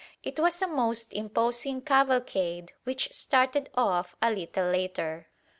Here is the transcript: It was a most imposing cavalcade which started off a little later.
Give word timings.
It 0.23 0.39
was 0.39 0.59
a 0.63 0.67
most 0.67 1.13
imposing 1.13 1.81
cavalcade 1.81 2.73
which 2.85 3.13
started 3.13 3.69
off 3.77 4.15
a 4.19 4.31
little 4.31 4.65
later. 4.67 5.27